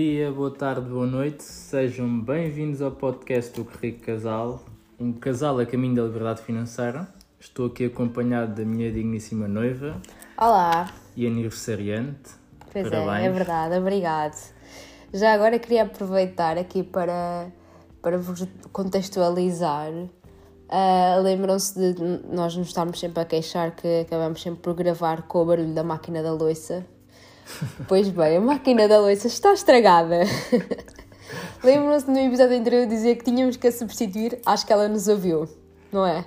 [0.00, 1.42] dia, boa tarde, boa noite.
[1.42, 4.64] Sejam bem-vindos ao podcast do Rico Casal,
[4.98, 7.06] um casal a caminho da liberdade financeira.
[7.38, 10.00] Estou aqui acompanhado da minha digníssima noiva
[10.38, 12.30] Olá, e aniversariante.
[12.72, 13.26] pois é, Parabéns.
[13.26, 14.54] é verdade, obrigado.
[15.12, 17.48] Já agora queria aproveitar aqui para,
[18.00, 19.92] para vos contextualizar.
[20.70, 22.02] Ah, Lembram-se de
[22.34, 25.84] nós nos estarmos sempre a queixar que acabamos sempre por gravar com o barulho da
[25.84, 26.86] máquina da loiça?
[27.86, 30.20] Pois bem, a máquina da loiça está estragada.
[31.62, 34.40] Lembram-se no episódio anterior dizer que tínhamos que a substituir?
[34.46, 35.48] Acho que ela nos ouviu,
[35.92, 36.24] não é?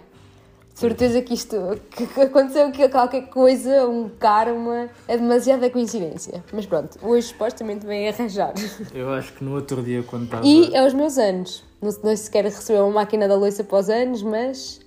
[0.74, 1.56] De certeza que isto
[1.92, 6.44] que aconteceu que qualquer coisa, um karma, é demasiada coincidência.
[6.52, 8.54] Mas pronto, hoje supostamente vem arranjar.
[8.94, 10.46] Eu acho que no outro dia, quando estava.
[10.46, 11.64] E é os meus anos.
[11.80, 14.80] Não, não sequer recebeu uma máquina da loiça para os anos, mas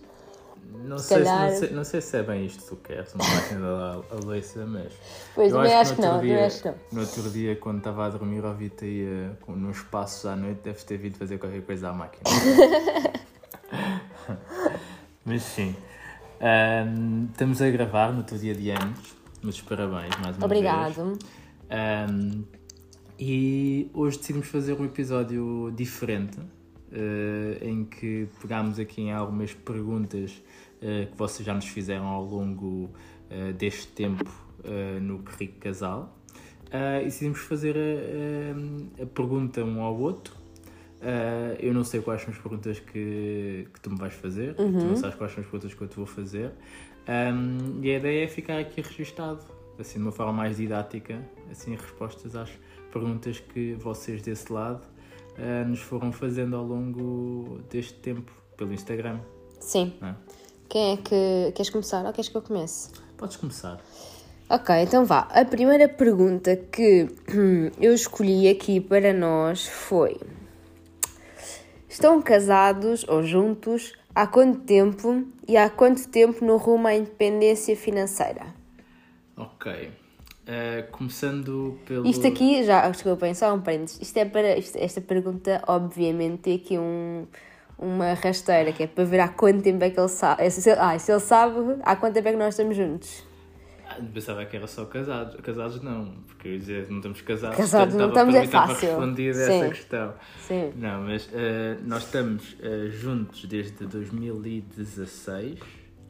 [0.87, 2.77] não, se sei, se- calhar- não, sei, não sei se é bem isto que tu
[2.77, 4.93] queres, uma máquina da a loiça, mas.
[5.35, 6.75] Pois, eu também acho no que não, dia- acho que não.
[6.93, 10.61] No outro dia, quando estava a dormir, ouvi-te aí eh, com- nos passos à noite,
[10.63, 12.23] deves ter vindo fazer qualquer coisa à máquina.
[15.25, 15.75] mas sim.
[16.41, 20.61] Ahm, estamos a gravar no teu dia de anos, muitos parabéns mais uma vez.
[20.61, 21.19] obrigado.
[21.71, 22.45] Um,
[23.19, 26.39] e hoje decidimos fazer um episódio diferente
[26.93, 30.41] eh, em que pegámos aqui em algumas perguntas eh,
[30.81, 32.91] que vocês já nos fizeram ao longo
[33.31, 34.25] eh, deste tempo
[34.65, 36.17] eh, no Rico Casal
[37.01, 40.35] e decidimos fazer a, a- a pergunta um ao outro.
[41.61, 44.97] Eu não sei quais são as perguntas que, que tu me vais fazer, tu não
[44.97, 46.51] sabes quais são as perguntas que eu te vou fazer.
[47.09, 49.45] Um, e a ideia é ficar aqui registado,
[49.79, 52.51] assim de uma forma mais didática, assim respostas às
[52.93, 54.83] perguntas que vocês desse lado
[55.39, 59.21] ah, nos foram fazendo ao longo deste tempo pelo Instagram.
[59.61, 59.95] Sim.
[60.03, 60.15] é?
[60.69, 61.53] Quem é que.
[61.55, 62.91] Queres começar ou queres que eu comece?
[63.17, 63.81] Podes começar.
[64.49, 65.29] Ok, então vá.
[65.33, 67.09] A primeira pergunta que
[67.81, 70.19] eu escolhi aqui para nós foi:
[71.89, 77.77] Estão casados ou juntos há quanto tempo e há quanto tempo no rumo à independência
[77.77, 78.55] financeira?
[79.37, 79.91] Ok.
[80.49, 82.07] Ah, começando pelo.
[82.07, 84.01] Isto aqui, já, desculpem, só um parênteses.
[84.01, 84.57] Isto é para.
[84.57, 87.27] isto- esta pergunta, obviamente, tem aqui um,
[87.79, 90.51] uma rasteira que é para ver há quanto tempo é que ele sabe.
[90.51, 93.25] Se, ele- ah, se ele sabe, há quanto tempo é que nós estamos juntos?
[93.89, 95.37] Ah, pensava que era só casados.
[95.41, 97.57] Casados não, porque eu ia dizer não estamos casados.
[97.57, 98.89] Casados não estamos, é fácil.
[98.89, 99.61] respondida Sim.
[99.61, 100.15] essa questão.
[100.41, 100.73] Sim.
[100.77, 105.61] Não, mas ah, nós estamos ah, juntos desde 2016,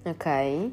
[0.05, 0.73] Ok.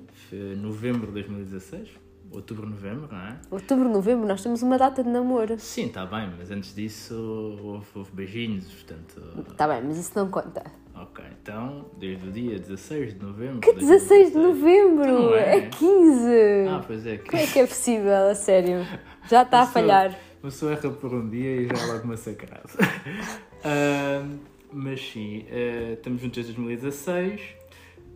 [0.57, 1.89] novembro de 2016,
[2.33, 3.37] outubro, novembro, não é?
[3.51, 5.57] Outubro, novembro, nós temos uma data de namoro.
[5.59, 7.15] Sim, está bem, mas antes disso
[7.63, 9.21] houve, houve beijinhos, portanto.
[9.55, 10.63] Tá bem, mas isso não conta.
[10.95, 13.59] Ok, então, desde o dia 16 de novembro.
[13.59, 15.33] Que 16 de novembro!
[15.35, 15.57] É?
[15.57, 16.27] É 15!
[16.69, 17.17] Ah, pois é.
[17.17, 17.29] Que...
[17.29, 18.85] Como é que é possível, a sério?
[19.29, 20.17] Já está a falhar.
[20.41, 22.69] Uma pessoa erra por um dia e já é logo massacrado.
[23.65, 24.39] Ahm,
[24.71, 27.41] mas sim, ah, estamos juntos desde 2016.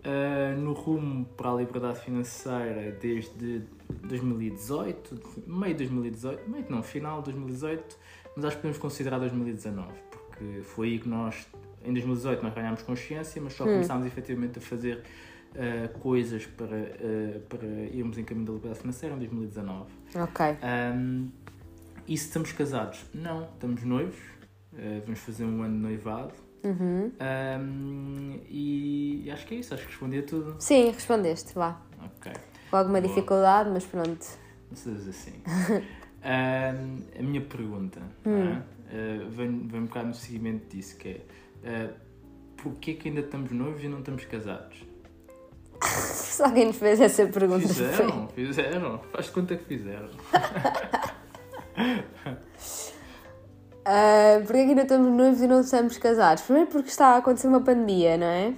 [0.08, 3.62] Ah, no rumo para a liberdade financeira desde
[4.08, 7.98] 2018, meio de 2018, meio não, final de 2018,
[8.34, 11.46] mas acho que podemos considerar 2019, porque foi aí que nós,
[11.84, 15.04] em 2018, nós ganhámos consciência, mas só começámos efetivamente a fazer
[15.56, 19.92] ah, coisas para, ah, para irmos em caminho da liberdade financeira em 2019.
[20.16, 20.46] Ok.
[20.96, 21.30] Um,
[22.08, 23.04] e se estamos casados?
[23.14, 24.37] Não, estamos noivos.
[24.78, 26.34] Uh, vamos fazer um ano de noivado.
[26.64, 27.12] Uhum.
[27.62, 30.56] Um, e acho que é isso, acho que respondi a tudo.
[30.60, 31.80] Sim, respondeste, vá.
[32.04, 32.32] Ok,
[32.70, 33.08] Com alguma Boa.
[33.14, 34.26] dificuldade, mas pronto.
[34.70, 35.34] não sejas assim.
[36.24, 36.74] A
[37.22, 38.30] minha pergunta é?
[38.30, 41.22] Uh, vem, vem um bocado no seguimento disso, que
[41.64, 41.94] é uh,
[42.58, 44.84] porquê que ainda estamos noivos e não estamos casados?
[45.84, 47.68] Se alguém nos fez essa pergunta.
[47.68, 50.10] foi- Fizeram, fizeram, faz conta que fizeram.
[53.90, 56.44] Ah, porque aqui não estamos noivos e não estamos casados?
[56.44, 58.54] Primeiro porque está a acontecer uma pandemia, não é?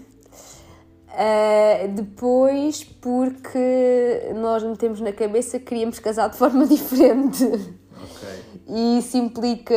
[1.10, 7.46] Ah, depois porque nós metemos na cabeça que queríamos casar de forma diferente.
[7.46, 8.28] Ok.
[8.70, 9.76] E isso implica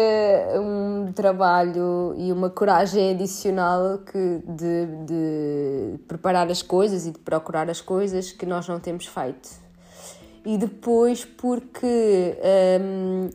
[0.58, 7.68] um trabalho e uma coragem adicional que de, de preparar as coisas e de procurar
[7.68, 9.50] as coisas que nós não temos feito.
[10.46, 12.38] E depois porque
[12.80, 13.28] hum,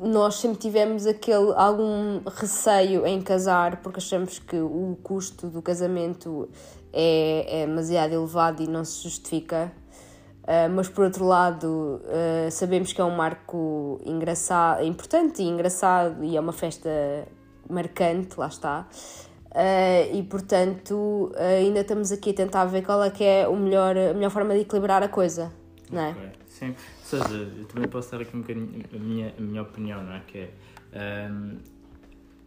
[0.00, 6.48] nós sempre tivemos aquele, algum receio em casar porque achamos que o custo do casamento
[6.92, 9.72] é, é demasiado elevado e não se justifica.
[10.48, 16.24] Uh, mas por outro lado, uh, sabemos que é um marco engraçado, importante e engraçado
[16.24, 16.88] e é uma festa
[17.68, 18.88] marcante, lá está.
[19.50, 23.94] Uh, e portanto, ainda estamos aqui a tentar ver qual é que é o melhor,
[23.94, 25.52] a melhor forma de equilibrar a coisa,
[25.92, 26.14] não é?
[26.66, 30.12] Ou seja, eu também posso dar aqui um bocadinho a minha, a minha opinião, não
[30.12, 30.20] é?
[30.26, 30.50] Que é,
[30.92, 31.58] Um,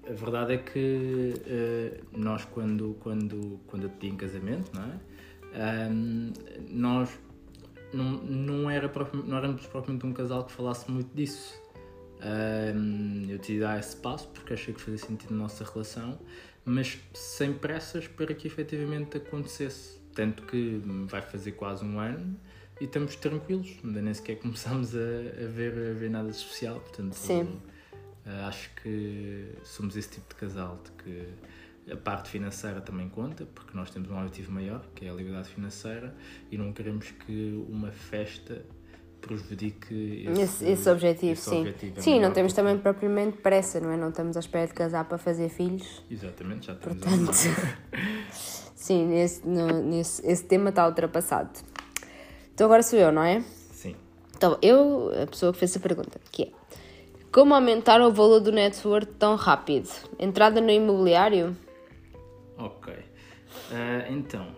[0.08, 5.92] a verdade é que uh, nós, quando, quando, quando eu pedi em casamento, não é?
[5.92, 6.34] Um,
[6.70, 7.10] nós
[7.94, 11.60] não, não, era não éramos propriamente um casal que falasse muito disso.
[12.24, 16.20] Um, eu te dar esse passo porque achei que fazia sentido na nossa relação,
[16.66, 20.00] mas sem pressas para que efetivamente acontecesse.
[20.14, 22.38] Tanto que vai fazer quase um ano
[22.82, 26.80] e estamos tranquilos, ainda nem sequer começámos a, a, ver, a ver nada especial.
[26.80, 27.44] Portanto, Sim.
[27.44, 33.46] Uh, acho que somos esse tipo de casal de que a parte financeira também conta,
[33.54, 36.16] porque nós temos um objetivo maior, que é a liberdade financeira,
[36.52, 38.66] e não queremos que uma festa
[39.22, 41.34] prejudique esse, esse, esse objetivo.
[41.34, 43.98] Esse sim, objetivo é sim não temos também propriamente pressa, não é?
[43.98, 46.04] Não estamos à espera de casar para fazer filhos.
[46.10, 47.32] Exatamente, já estamos Portanto,
[48.74, 51.71] sim, nesse, no, nesse, esse tema está ultrapassado.
[52.62, 53.42] Então agora sou eu, não é?
[53.72, 53.96] Sim.
[54.38, 56.52] Então, eu, a pessoa que fez essa pergunta, que é
[57.32, 59.90] como aumentar o valor do network tão rápido?
[60.20, 61.58] Entrada no imobiliário?
[62.60, 62.94] Ok.
[62.94, 64.56] Uh, então,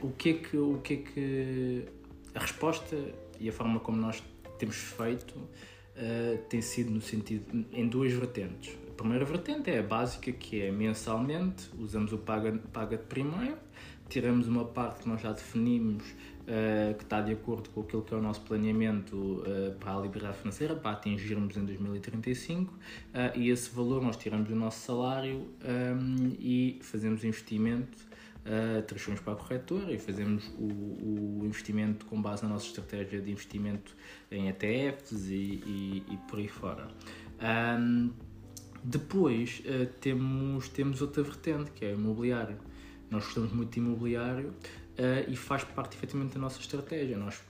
[0.00, 1.84] o que é que, o que é que.
[2.32, 2.96] A resposta
[3.40, 4.22] e a forma como nós
[4.56, 7.66] temos feito uh, tem sido no sentido.
[7.72, 8.78] em duas vertentes.
[8.88, 13.58] A primeira vertente é a básica, que é mensalmente, usamos o paga, paga de primeiro,
[14.08, 16.04] tiramos uma parte que nós já definimos
[16.42, 20.00] uh, que está de acordo com aquilo que é o nosso planeamento uh, para a
[20.00, 22.78] liberdade financeira, para atingirmos em 2035, uh,
[23.14, 28.12] eh, e esse valor nós tiramos do nosso salário um, e fazemos investimento.
[28.44, 33.20] Uh, transferimos para a corretora e fazemos o, o, investimento com base na nossa estratégia
[33.20, 33.94] de investimento
[34.32, 36.88] em ETFs e, e, e por aí fora.
[37.78, 38.10] Um,
[38.82, 42.58] depois uh, temos, temos outra vertente que é o imobiliário.
[43.08, 44.52] Nós gostamos muito de imobiliário
[44.98, 47.16] uh, e faz parte efetivamente da nossa estratégia.
[47.16, 47.40] Nós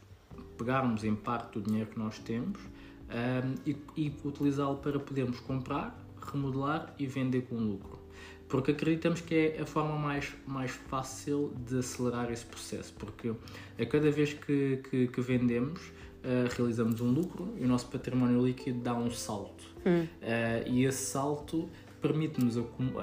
[0.56, 5.96] pegarmos em parte do dinheiro que nós temos um, e, e utilizá-lo para podermos comprar,
[6.20, 8.00] remodelar e vender com lucro.
[8.48, 13.32] Porque acreditamos que é a forma mais, mais fácil de acelerar esse processo, porque
[13.78, 18.44] a cada vez que, que, que vendemos, uh, realizamos um lucro e o nosso património
[18.44, 19.64] líquido dá um salto.
[19.86, 20.02] Hum.
[20.04, 21.68] Uh, e esse salto
[22.00, 22.58] permite-nos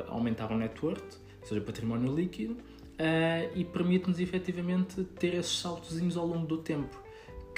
[0.07, 2.57] aumentar o net worth, ou seja, património líquido,
[2.99, 7.08] uh, e permite-nos efetivamente ter esses saltozinhos ao longo do tempo.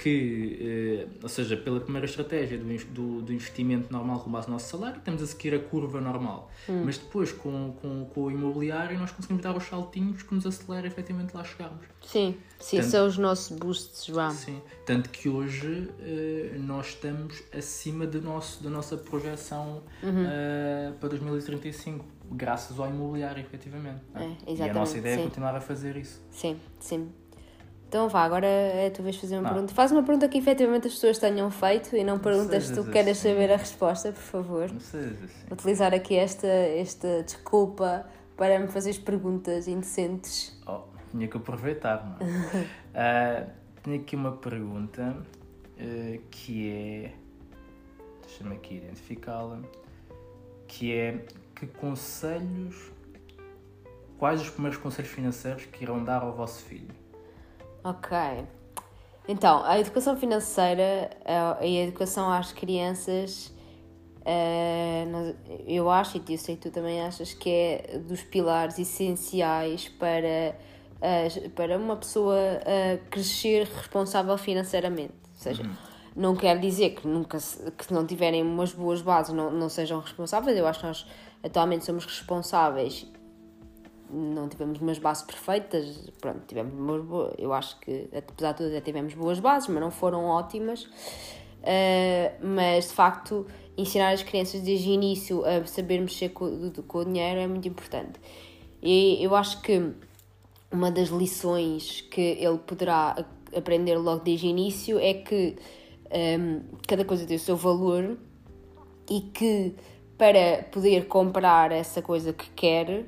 [0.02, 4.54] Que, uh, ou seja, pela primeira estratégia do, do, do, investimento normal com base no
[4.54, 6.50] nosso salário, temos a seguir a curva normal.
[6.68, 6.82] Hum.
[6.84, 10.88] Mas depois, com, com, com, o imobiliário, nós conseguimos dar os saltinhos que nos acelera
[10.88, 11.86] efetivamente lá chegarmos.
[12.04, 14.32] Sim, sim, tanto, são os nossos boosts, João.
[14.32, 20.26] Sim, tanto que hoje uh, nós estamos acima do nosso, da nossa projeção uhum.
[20.98, 24.00] para 2035 graças ao imobiliário, efetivamente.
[24.14, 24.52] É?
[24.52, 25.22] e a nossa ideia é sim.
[25.22, 26.20] é continuar a fazer isso.
[26.30, 27.12] Sim, sim.
[27.92, 29.50] Então vá, agora é tu vez fazer uma não.
[29.50, 29.74] pergunta.
[29.74, 33.18] Faz uma pergunta que efetivamente as pessoas tenham feito e não perguntas se tu queres
[33.18, 33.28] assim.
[33.28, 34.72] saber a resposta, por favor.
[34.72, 35.52] Não sejas assim.
[35.52, 40.58] Utilizar aqui esta, esta desculpa para me fazeres perguntas indecentes.
[40.66, 43.46] Oh, tinha que aproveitar, não é?
[43.46, 43.50] uh,
[43.84, 45.14] tenho aqui uma pergunta
[45.76, 47.12] uh, que é.
[48.26, 49.60] Deixa-me aqui identificá-la.
[50.66, 52.90] Que é que conselhos,
[54.16, 57.01] quais os primeiros conselhos financeiros que irão dar ao vosso filho?
[57.84, 58.16] Ok.
[59.28, 61.10] Então, a educação financeira
[61.60, 63.54] e a educação às crianças,
[64.24, 65.06] eh,
[65.66, 70.56] eu acho, e eu sei que tu também achas, que é dos pilares essenciais para,
[71.54, 72.36] para uma pessoa
[73.10, 75.14] crescer responsável financeiramente.
[75.34, 79.34] Ou seja, uhum não quer dizer que nunca que se não tiverem umas boas bases
[79.34, 80.56] não, não sejam responsáveis.
[80.56, 81.06] Eu acho que nós
[81.42, 83.06] atualmente somos responsáveis.
[84.12, 89.14] Não tivemos umas bases perfeitas, pronto, tivemos umas eu acho que apesar de tudo tivemos
[89.14, 90.84] boas bases, mas não foram ótimas.
[91.62, 93.46] Uh, mas de facto
[93.78, 97.66] ensinar as crianças desde o início a saber mexer com, com o dinheiro é muito
[97.66, 98.20] importante.
[98.82, 99.92] E eu acho que
[100.70, 103.24] uma das lições que ele poderá
[103.56, 105.56] aprender logo desde o início é que
[106.38, 108.18] um, cada coisa tem o seu valor
[109.08, 109.74] e que
[110.16, 113.04] para poder comprar essa coisa que quer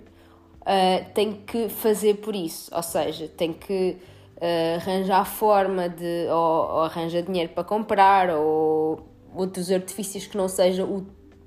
[0.67, 3.97] uh, tem que fazer por isso, ou seja, tem que
[4.37, 10.49] uh, arranjar forma de ou, ou arranja dinheiro para comprar ou outros artifícios que não
[10.49, 11.07] sejam o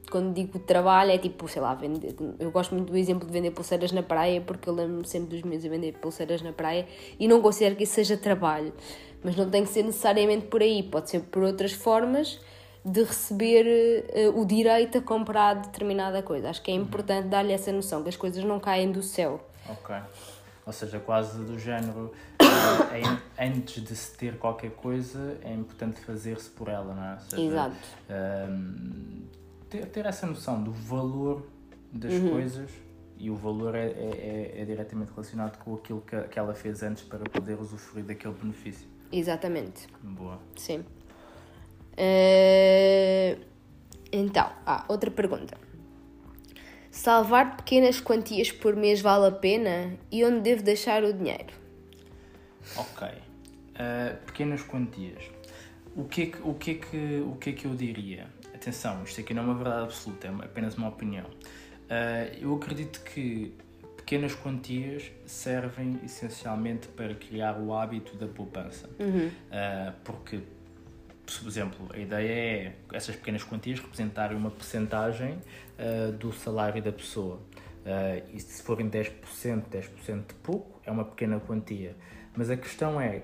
[0.09, 2.15] quando digo trabalho é tipo, sei lá, vender.
[2.39, 5.41] Eu gosto muito do exemplo de vender pulseiras na praia, porque eu lembro-me sempre dos
[5.41, 6.87] meus a vender pulseiras na praia
[7.19, 8.71] e não considero que isso seja trabalho
[9.23, 12.39] mas não tem que ser necessariamente por aí, pode ser por outras formas
[12.83, 16.49] de receber uh, o direito a comprar determinada coisa.
[16.49, 16.81] Acho que é uhum.
[16.81, 19.45] importante dar-lhe essa noção, que as coisas não caem do céu.
[19.69, 19.95] Ok.
[20.65, 26.49] Ou seja, quase do género, uh, antes de se ter qualquer coisa, é importante fazer-se
[26.49, 27.19] por ela, não é?
[27.19, 27.75] Seja, Exato.
[28.09, 29.27] Uh,
[29.69, 31.47] ter, ter essa noção do valor
[31.91, 32.31] das uhum.
[32.31, 32.69] coisas
[33.19, 36.83] e o valor é, é, é, é, diretamente relacionado com aquilo que, que ela fez
[36.83, 38.87] antes para poder usufruir daquele benefício.
[39.11, 39.87] Exatamente.
[40.01, 40.39] Boa.
[40.55, 40.83] Sim.
[41.97, 43.41] Uh,
[44.11, 45.57] então, ah, outra pergunta.
[46.91, 51.53] Salvar pequenas quantias por mês vale a pena e onde devo deixar o dinheiro?
[52.75, 53.07] Ok.
[53.07, 55.23] Uh, pequenas quantias.
[55.95, 58.27] O que, é que, o, que é que, o que é que eu diria?
[58.53, 61.25] Atenção, isto aqui não é uma verdade absoluta, é apenas uma opinião.
[61.25, 63.53] Uh, eu acredito que
[63.95, 68.89] pequenas quantias servem essencialmente para criar o hábito da poupança.
[68.99, 69.27] Uhum.
[69.27, 70.39] Uh, porque,
[71.35, 75.39] por exemplo, a ideia é essas pequenas quantias representarem uma percentagem
[75.77, 77.39] uh, do salário da pessoa.
[78.33, 81.95] e se forem 10%, 10% de pouco, é uma pequena quantia.
[82.35, 83.23] Mas a questão é,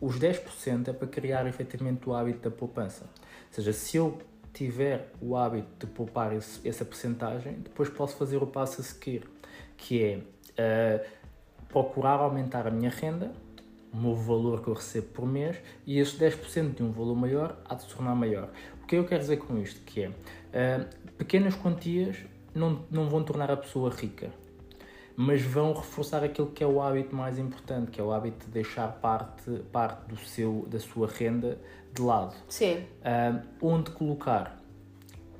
[0.00, 3.04] os 10% é para criar efetivamente o hábito da poupança.
[3.04, 4.18] Ou seja, se eu
[4.52, 9.28] tiver o hábito de poupar esse, essa percentagem, depois posso fazer o passo a seguir,
[9.76, 11.06] que é uh,
[11.68, 13.32] procurar aumentar a minha renda,
[13.92, 15.56] o meu valor que eu recebo por mês,
[15.86, 18.50] e esse 10% de um valor maior há de se tornar maior.
[18.82, 19.80] O que eu quero dizer com isto?
[19.84, 22.16] Que é, uh, pequenas quantias
[22.54, 24.30] não, não vão tornar a pessoa rica,
[25.16, 28.52] mas vão reforçar aquilo que é o hábito mais importante, que é o hábito de
[28.52, 31.58] deixar parte, parte do seu, da sua renda
[31.92, 32.34] de lado.
[32.48, 32.84] Sim.
[33.00, 34.60] Uh, onde colocar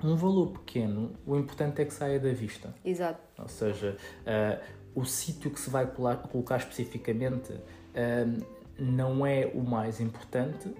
[0.03, 2.75] um valor pequeno, o importante é que saia da vista.
[2.85, 3.21] Exato.
[3.39, 7.53] Ou seja, uh, o sítio que se vai colocar especificamente
[8.79, 10.75] não é o mais importante,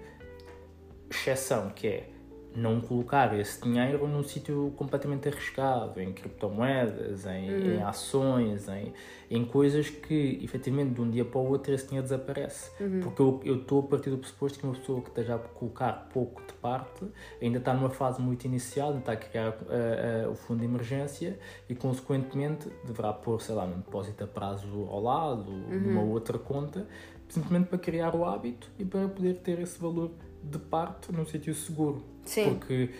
[1.09, 2.10] exceção que é
[2.55, 7.75] não colocar esse dinheiro num sítio completamente arriscado, em criptomoedas, em, uhum.
[7.75, 8.93] em ações, em,
[9.29, 12.71] em coisas que efetivamente de um dia para o outro esse dinheiro desaparece.
[12.81, 12.99] Uhum.
[13.01, 16.41] Porque eu estou a partir do pressuposto que uma pessoa que esteja a colocar pouco
[16.45, 17.05] de parte
[17.41, 20.65] ainda está numa fase muito inicial, ainda está a criar uh, uh, o fundo de
[20.65, 21.39] emergência
[21.69, 25.79] e, consequentemente, deverá pôr, sei lá, um depósito a prazo ao lado, uhum.
[25.79, 26.85] numa outra conta,
[27.29, 30.11] simplesmente para criar o hábito e para poder ter esse valor
[30.43, 32.03] de parte num sítio seguro.
[32.25, 32.55] Sim.
[32.55, 32.91] Porque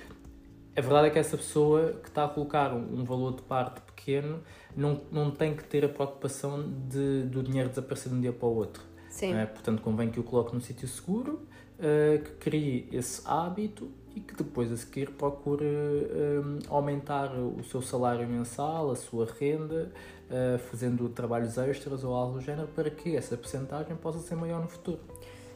[0.75, 3.81] a verdade é que essa pessoa que está a colocar um, um valor de parte
[3.81, 4.41] pequeno
[4.75, 8.47] não, não tem que ter a preocupação de, do dinheiro desaparecer de um dia para
[8.47, 8.83] o outro.
[9.09, 9.33] Sim.
[9.33, 9.45] É?
[9.45, 11.41] Portanto, convém que o coloque num sítio seguro,
[11.77, 17.81] uh, que crie esse hábito e que depois a seguir procure uh, aumentar o seu
[17.81, 19.91] salário mensal, a sua renda,
[20.29, 24.61] uh, fazendo trabalhos extras ou algo do género, para que essa percentagem possa ser maior
[24.61, 24.99] no futuro.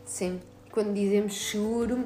[0.03, 0.41] Sim,
[0.75, 2.05] quando dizemos seguro,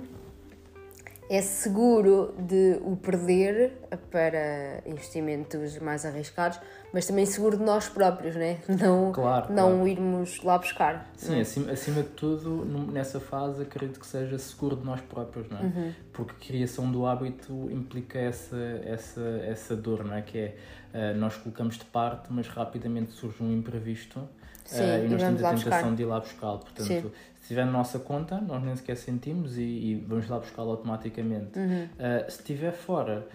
[1.28, 3.74] é seguro de o perder
[4.12, 6.60] para investimentos mais arriscados,
[6.94, 8.60] mas também seguro de nós próprios, né?
[8.70, 9.88] não, claro, não claro.
[9.88, 11.10] irmos lá buscar.
[11.18, 15.58] Sim, acima, acima de tudo, nessa fase, acredito que seja seguro de nós próprios, não
[15.58, 15.64] é?
[15.64, 15.94] Uhum.
[16.14, 20.22] Porque a criação do hábito implica essa, essa, essa dor, não é?
[20.22, 20.56] Que é,
[20.94, 24.30] uh, nós colocamos de parte, mas rapidamente surge um imprevisto
[24.64, 25.96] Sim, uh, e nós temos a tentação buscar.
[25.96, 26.60] de ir lá buscá-lo.
[26.60, 27.12] Portanto, Sim
[27.50, 31.58] estiver na nossa conta, nós nem sequer sentimos e, e vamos lá buscá-lo automaticamente.
[31.58, 31.86] Uhum.
[31.86, 33.28] Uh, se estiver fora,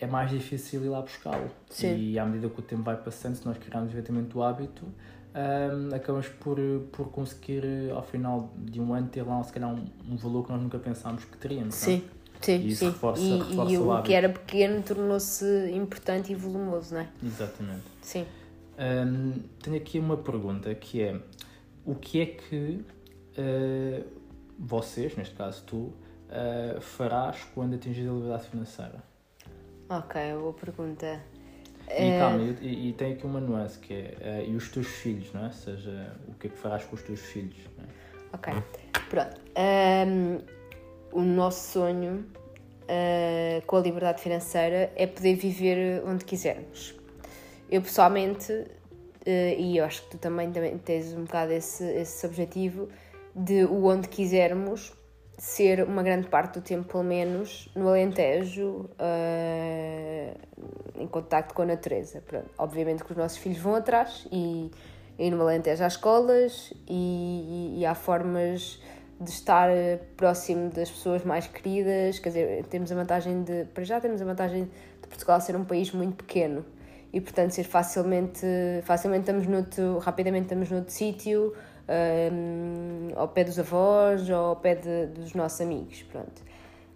[0.00, 1.48] é mais difícil ir lá buscá-lo.
[1.80, 5.94] E à medida que o tempo vai passando, se nós criarmos efetivamente o hábito, um,
[5.94, 6.58] acabamos por,
[6.90, 7.62] por conseguir,
[7.94, 10.78] ao final de um ano, ter lá, se calhar, um, um valor que nós nunca
[10.78, 11.76] pensámos que teríamos.
[11.76, 11.98] Sim.
[11.98, 12.22] Não?
[12.40, 12.86] Sim, e sim.
[12.86, 17.08] Reforça, e, reforça e o, o que era pequeno tornou-se importante e volumoso, não é?
[17.24, 17.84] Exatamente.
[18.00, 18.26] Sim.
[18.76, 21.20] Um, tenho aqui uma pergunta que é:
[21.86, 22.84] o que é que
[23.38, 24.04] uh,
[24.58, 29.02] vocês, neste caso tu, uh, farás quando atingir a liberdade financeira?
[29.88, 31.20] Ok, boa pergunta.
[31.90, 32.18] E uh...
[32.18, 35.46] calma, e, e, tem aqui uma nuance que é, e os teus filhos, não é?
[35.46, 37.58] Ou seja, o que é que farás com os teus filhos?
[37.78, 38.36] É?
[38.36, 38.54] Ok,
[39.10, 39.40] pronto.
[40.06, 40.38] Um,
[41.12, 42.24] o nosso sonho
[43.66, 46.94] com a liberdade financeira é poder viver onde quisermos.
[47.70, 48.66] Eu pessoalmente,
[49.26, 52.88] e eu acho que tu também, também tens um bocado esse, esse objetivo,
[53.34, 54.92] de o onde quisermos
[55.38, 60.38] ser uma grande parte do tempo, pelo menos, no Alentejo, uh,
[60.94, 62.20] em contacto com a natureza.
[62.20, 62.48] Pronto.
[62.56, 64.70] Obviamente que os nossos filhos vão atrás e,
[65.18, 68.80] e no Alentejo há escolas e, e, e, há formas
[69.20, 69.68] de estar
[70.16, 72.18] próximo das pessoas mais queridas.
[72.18, 74.70] Quer dizer, temos a vantagem de, para já temos a vantagem
[75.00, 76.64] de Portugal ser um país muito pequeno
[77.12, 78.46] e, portanto, ser facilmente,
[78.84, 81.52] facilmente estamos noutro, rapidamente estamos noutro sítio
[83.16, 86.42] ao pé dos avós ou ao pé de, dos nossos amigos, pronto.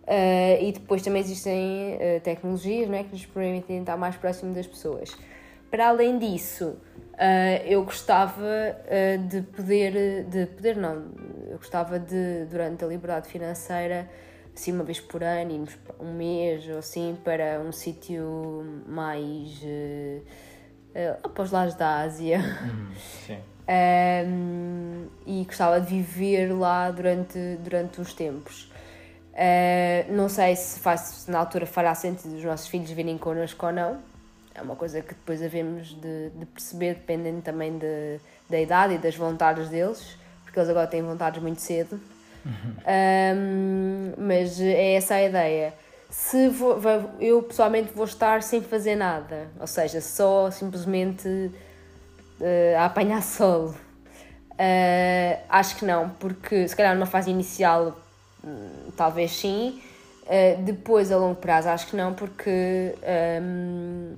[0.07, 4.67] Uh, e depois também existem uh, tecnologias é, que nos permitem estar mais próximo das
[4.67, 5.17] pessoas.
[5.69, 6.77] Para além disso,
[7.15, 8.77] uh, eu gostava
[9.29, 11.07] de poder, de poder não,
[11.51, 14.09] eu gostava de, durante a liberdade financeira,
[14.55, 21.29] assim uma vez por ano, irmos um mês ou assim para um sítio mais uh,
[21.31, 22.39] para os lados da Ásia.
[22.39, 22.95] Uhum,
[23.27, 23.39] sim.
[23.69, 28.71] Um, e gostava de viver lá durante, durante uns tempos.
[29.33, 33.67] Uh, não sei se, faz, se na altura fará sentido os nossos filhos virem connosco
[33.67, 33.99] ou não.
[34.55, 38.19] É uma coisa que depois havemos de, de perceber, dependendo também de,
[38.49, 42.01] da idade e das vontades deles, porque eles agora têm vontades muito cedo.
[42.47, 45.75] Um, mas é essa a ideia.
[46.09, 46.81] Se vou,
[47.21, 51.51] eu pessoalmente vou estar sem fazer nada, ou seja, só simplesmente
[52.41, 53.75] uh, a apanhar sol.
[54.53, 57.97] Uh, acho que não, porque se calhar numa fase inicial
[58.43, 59.83] hum, talvez sim,
[60.23, 62.95] uh, depois a longo prazo acho que não, porque
[63.43, 64.17] um,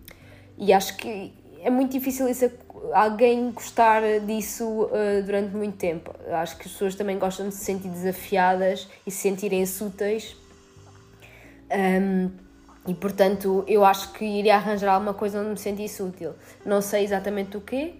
[0.56, 2.50] e acho que é muito difícil isso
[2.92, 6.14] alguém gostar disso uh, durante muito tempo.
[6.30, 10.36] Acho que as pessoas também gostam de se sentir desafiadas e se sentirem úteis.
[11.70, 12.30] Um,
[12.86, 16.32] e portanto, eu acho que iria arranjar alguma coisa onde me sentisse útil.
[16.64, 17.94] Não sei exatamente o quê,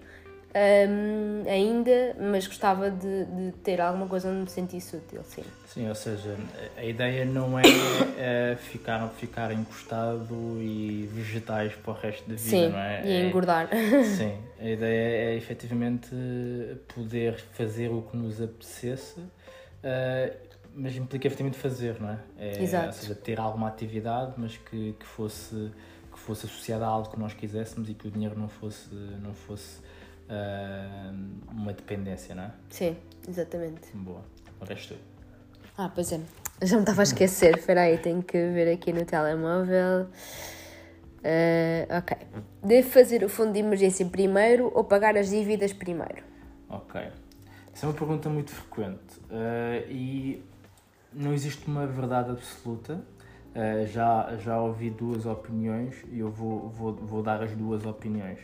[0.55, 5.43] um, ainda, mas gostava de, de, ter alguma coisa onde me sentisse útil, sim.
[5.67, 6.35] Sim, ou seja,
[6.75, 7.63] a ideia não é,
[8.17, 13.05] é ficar, ficar encostado e vegetais para o resto da vida, sim, não é?
[13.05, 13.69] e é, engordar.
[14.17, 16.09] Sim, a ideia é efetivamente
[16.95, 20.35] poder fazer o que nos apetecesse, uh,
[20.73, 22.19] mas implica efetivamente fazer, não é?
[22.39, 22.87] é Exato.
[22.87, 25.71] Ou seja, ter alguma atividade, mas que, que fosse
[26.11, 28.89] que fosse associada a algo que nós quiséssemos e que o dinheiro não fosse
[29.21, 29.79] não fosse
[30.29, 32.51] uh, uma dependência, não é?
[32.69, 32.95] Sim,
[33.27, 33.89] exatamente.
[33.93, 34.21] Boa.
[34.61, 34.95] O resto
[35.77, 36.19] Ah, pois é.
[36.61, 37.57] Já me estava a esquecer.
[37.57, 40.07] Espera aí, tenho que ver aqui no telemóvel.
[41.19, 42.17] Uh, ok.
[42.63, 46.23] Devo fazer o fundo de emergência primeiro ou pagar as dívidas primeiro?
[46.69, 47.01] Ok.
[47.73, 50.43] Essa é uma pergunta muito frequente uh, e
[51.13, 53.01] não existe uma verdade absoluta.
[53.55, 58.39] Uh, já, já ouvi duas opiniões e eu vou, vou, vou dar as duas opiniões.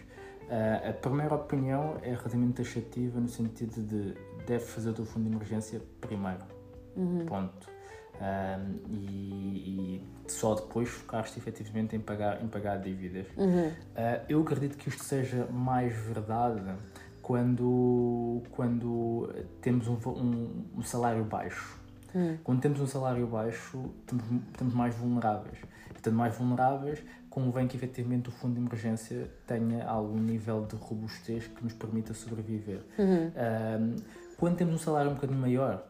[0.46, 4.14] Uh, a primeira opinião é relativamente taxativa no sentido de
[4.46, 6.44] deve fazer o teu fundo de emergência primeiro.
[6.96, 7.26] Uhum.
[7.26, 7.76] Ponto.
[8.90, 13.28] E, e, só depois focaste efetivamente em pagar, em pagar dívidas.
[13.36, 13.68] Uhum.
[13.68, 13.74] Uh,
[14.30, 16.62] eu acredito que isto seja mais verdade
[17.22, 21.80] quando, quando temos um, um, um salário baixo.
[22.14, 22.38] Uhum.
[22.44, 25.58] Quando temos um salário baixo, estamos, estamos mais vulneráveis.
[25.96, 27.04] Estando mais vulneráveis,
[27.36, 32.14] convém que efetivamente o fundo de emergência tenha algum nível de robustez que nos permita
[32.14, 32.80] sobreviver.
[32.98, 33.28] Uhum.
[33.28, 33.96] Um,
[34.38, 35.86] quando temos um salário um bocadinho maior,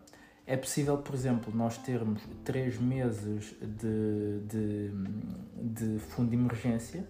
[0.48, 4.92] é possível, por exemplo, nós termos 3 meses de, de,
[5.56, 7.02] de fundo de emergência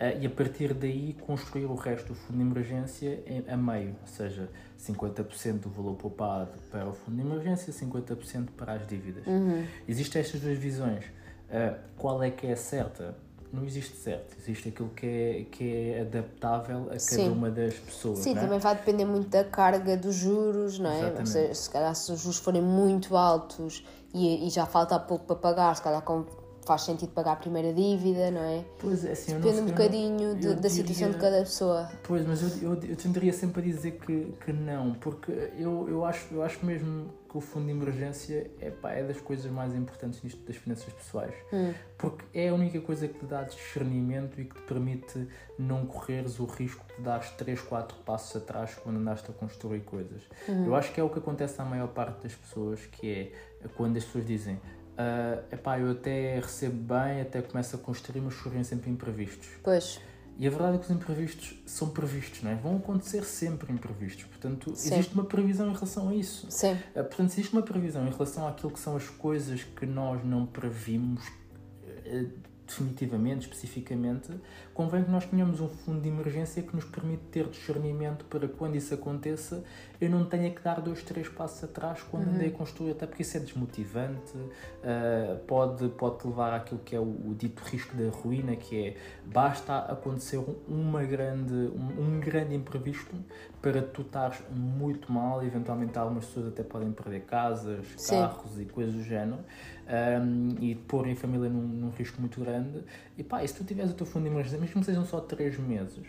[0.00, 3.96] uh, e a partir daí construir o resto do fundo de emergência em, a meio,
[4.00, 4.48] ou seja,
[4.80, 9.26] 50% do valor poupado para o fundo de emergência, 50% para as dívidas.
[9.26, 9.66] Uhum.
[9.86, 11.04] Existem estas duas visões.
[11.04, 13.14] Uh, qual é que é certa?
[13.54, 17.30] Não existe certo, existe aquilo que é, que é adaptável a cada Sim.
[17.30, 18.18] uma das pessoas.
[18.18, 18.40] Sim, é?
[18.40, 21.00] também vai depender muito da carga dos juros, não é?
[21.00, 21.56] Exatamente.
[21.56, 25.76] Se calhar se os juros forem muito altos e, e já falta pouco para pagar,
[25.76, 26.24] se calhar com,
[26.66, 28.64] faz sentido pagar a primeira dívida, não é?
[28.78, 31.88] Pois é, assim, Depende eu um não, bocadinho não, de, da situação de cada pessoa.
[32.02, 36.04] Pois, mas eu, eu, eu tenderia sempre a dizer que, que não, porque eu, eu,
[36.04, 39.74] acho, eu acho mesmo que o fundo de emergência é, pá, é das coisas mais
[39.74, 41.34] importantes nisto das finanças pessoais.
[41.52, 41.74] Hum.
[41.98, 45.26] Porque é a única coisa que te dá discernimento e que te permite
[45.58, 50.22] não correres o risco de dar 3, 4 passos atrás quando andaste a construir coisas.
[50.46, 50.66] Uhum.
[50.66, 53.96] Eu acho que é o que acontece à maior parte das pessoas, que é quando
[53.96, 58.62] as pessoas dizem uh, epá, eu até recebo bem, até começo a construir, mas surgem
[58.62, 59.48] sempre imprevistos.
[59.60, 60.00] Pois.
[60.36, 62.54] E a verdade é que os imprevistos são previstos, não é?
[62.56, 64.24] Vão acontecer sempre imprevistos.
[64.24, 64.94] Portanto, Sim.
[64.94, 66.46] existe uma previsão em relação a isso.
[66.50, 66.72] Sim.
[66.72, 70.44] Uh, portanto, existe uma previsão em relação àquilo que são as coisas que nós não
[70.44, 72.30] previmos uh,
[72.66, 74.32] definitivamente, especificamente,
[74.74, 78.74] convém que nós tenhamos um fundo de emergência que nos permite ter discernimento para quando
[78.74, 79.62] isso aconteça,
[80.00, 82.34] eu não tenha que dar dois, três passos atrás quando Uhum.
[82.34, 86.98] andei a construir, até porque isso é desmotivante, uh, pode, pode levar àquilo que é
[86.98, 92.54] o, o dito risco da ruína, que é basta acontecer uma grande, um, um grande
[92.54, 93.14] imprevisto
[93.62, 98.16] para tu estares muito mal, eventualmente algumas pessoas até podem perder casas, Sim.
[98.16, 99.38] carros e coisas do género,
[99.86, 102.82] um, e porem a família num, num risco muito grande.
[103.16, 105.20] E pá, e se tu tiveres o teu fundo de emergência, mesmo que sejam só
[105.20, 106.06] 3 meses,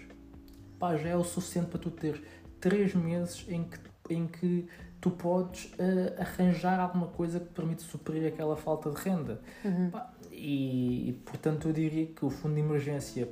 [0.79, 2.23] pá, já é o suficiente para tu ter
[2.59, 3.79] 3 meses em que,
[4.13, 4.67] em que
[5.01, 9.41] tu podes uh, arranjar alguma coisa que te permite suprir aquela falta de renda.
[9.63, 9.89] Uhum.
[9.91, 13.29] Pá, e, e, portanto eu diria que o fundo de emergência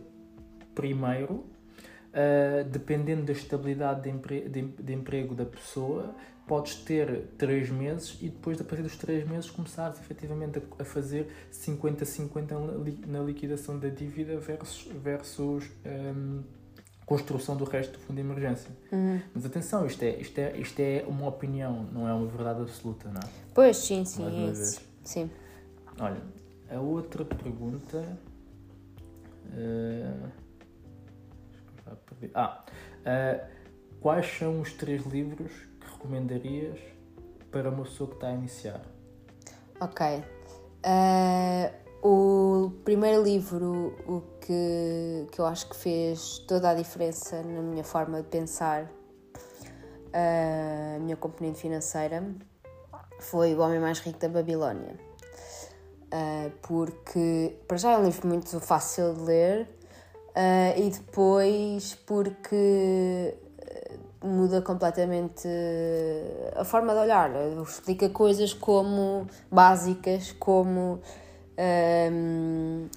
[0.74, 1.46] primeiro
[2.14, 6.16] uh, dependendo da estabilidade de, empre de, de, emprego da pessoa,
[6.48, 11.28] podes ter 3 meses e depois, a partir dos 3 meses, começares efetivamente a, fazer
[11.52, 16.44] 50-50 na, liquidação da dívida versus, versus um,
[17.06, 18.72] construção do resto do fundo de emergência.
[18.92, 19.22] Uhum.
[19.34, 23.10] Mas atenção, isto é, isto, é, isto é uma opinião, não é uma verdade absoluta,
[23.10, 23.30] não é?
[23.54, 24.82] Pois, sim, sim, é isso.
[25.04, 25.30] Sim.
[26.00, 26.22] Olha,
[26.70, 28.18] a outra pergunta.
[29.46, 30.32] Uh,
[32.34, 32.66] ah,
[33.06, 33.48] uh,
[34.00, 35.52] quais são os três livros
[36.04, 36.78] recomendarias
[37.50, 38.82] para uma pessoa que está a iniciar?
[39.80, 40.24] Ok.
[40.86, 47.62] Uh, o primeiro livro, o que, que eu acho que fez toda a diferença na
[47.62, 48.92] minha forma de pensar,
[50.14, 52.24] a minha componente financeira,
[53.20, 55.00] foi O Homem Mais Rico da Babilónia.
[56.14, 59.62] Uh, porque, para já, é um livro muito fácil de ler
[60.36, 63.36] uh, e depois porque
[64.24, 65.48] muda completamente
[66.56, 67.32] a forma de olhar.
[67.62, 71.00] Explica coisas como básicas, como
[71.58, 72.88] um,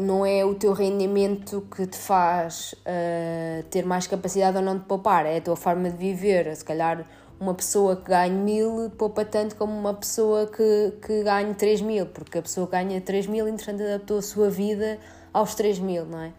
[0.00, 4.84] não é o teu rendimento que te faz uh, ter mais capacidade ou não de
[4.84, 6.54] poupar, é a tua forma de viver.
[6.56, 7.04] Se calhar
[7.38, 12.06] uma pessoa que ganha mil poupa tanto como uma pessoa que, que ganha 3 mil,
[12.06, 14.98] porque a pessoa que ganha 3 mil, entretanto, adaptou a sua vida
[15.32, 16.32] aos 3 mil, não é?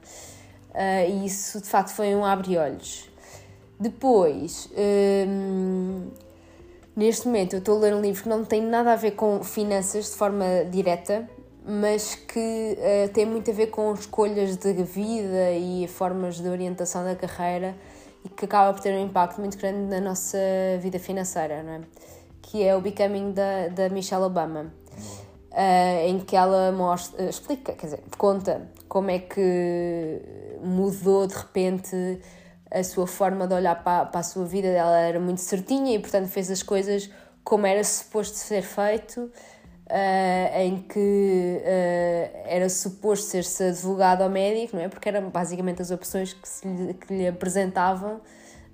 [0.73, 3.09] Uh, e isso de facto foi um abre-olhos.
[3.79, 4.69] Depois,
[5.27, 6.07] um,
[6.95, 9.43] neste momento, eu estou a ler um livro que não tem nada a ver com
[9.43, 11.29] finanças de forma direta,
[11.65, 17.03] mas que uh, tem muito a ver com escolhas de vida e formas de orientação
[17.03, 17.75] da carreira
[18.23, 20.37] e que acaba por ter um impacto muito grande na nossa
[20.79, 21.81] vida financeira, não é?
[22.41, 24.71] que é o Becoming da, da Michelle Obama,
[25.51, 30.21] uh, em que ela mostra, explica, quer dizer, conta como é que
[30.63, 32.19] mudou de repente
[32.79, 34.67] a sua forma de olhar para, para a sua vida.
[34.67, 37.09] Ela era muito certinha e, portanto, fez as coisas
[37.43, 39.31] como era suposto ser feito.
[39.87, 44.89] Uh, em que uh, era suposto ser-se advogado ou médico, não é?
[44.89, 48.15] Porque eram basicamente as opções que, se lhe, que lhe apresentavam.
[48.15, 48.21] Uh,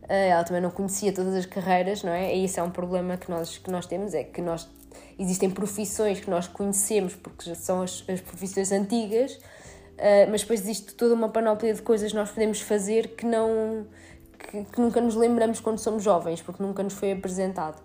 [0.08, 2.34] ela também não conhecia todas as carreiras, não é?
[2.34, 4.70] E isso é um problema que nós, que nós temos, é que nós
[5.20, 9.38] existem profissões que nós conhecemos porque já são as, as profissões antigas,
[10.30, 13.86] mas depois existe toda uma panóplia de coisas que nós podemos fazer que não
[14.38, 17.82] que, que nunca nos lembramos quando somos jovens, porque nunca nos foi apresentado.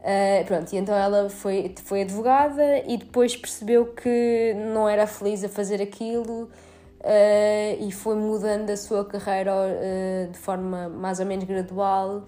[0.00, 5.44] Uh, pronto, e então ela foi, foi advogada e depois percebeu que não era feliz
[5.44, 11.26] a fazer aquilo uh, e foi mudando a sua carreira uh, de forma mais ou
[11.26, 12.24] menos gradual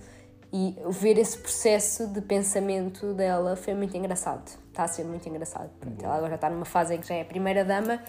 [0.53, 4.51] e ver esse processo de pensamento dela foi muito engraçado.
[4.69, 5.71] Está a ser muito engraçado.
[5.81, 8.03] Pronto, ela agora já está numa fase em que já é a primeira dama,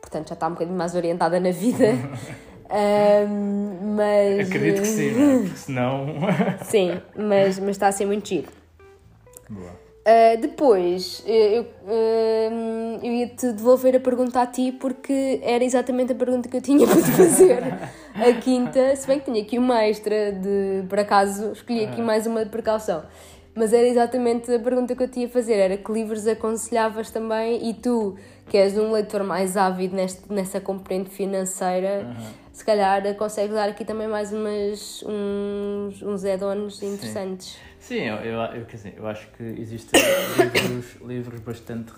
[0.00, 1.94] portanto já está um bocadinho mais orientada na vida.
[3.96, 4.48] mas...
[4.48, 5.38] Acredito que sim, né?
[5.42, 6.06] porque senão.
[6.64, 8.48] sim, mas, mas está a ser muito giro.
[10.08, 16.14] Uh, depois, eu, uh, eu ia-te devolver a pergunta a ti porque era exatamente a
[16.14, 17.62] pergunta que eu tinha para te fazer.
[18.14, 22.26] a quinta, se bem que tinha aqui uma extra de, por acaso, escolhi aqui mais
[22.26, 23.02] uma de precaução.
[23.54, 27.68] Mas era exatamente a pergunta que eu tinha a fazer, era que livros aconselhavas também
[27.68, 28.16] e tu,
[28.48, 32.26] que és um leitor mais ávido neste, nessa componente financeira, uhum.
[32.52, 37.58] se calhar consegues dar aqui também mais umas, uns, uns add-ons interessantes.
[37.78, 38.00] Sim.
[38.00, 40.00] Eu, eu, eu, quer dizer, eu acho que existem
[40.38, 41.92] livros, livros bastante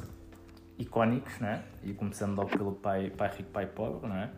[0.78, 1.62] icónicos, não é?
[1.82, 4.30] E começando logo pelo Pai, pai Rico, Pai Pobre, não é?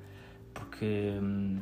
[0.52, 1.60] Porque hum,